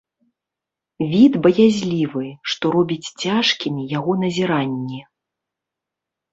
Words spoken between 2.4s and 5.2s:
што робіць цяжкімі яго назіранні.